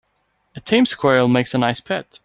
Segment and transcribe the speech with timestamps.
[0.55, 2.17] A tame squirrel makes a nice pet.